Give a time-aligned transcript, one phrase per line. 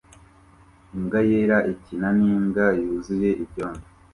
[0.95, 3.85] Imbwa yera ikina nimbwa yuzuye ibyondo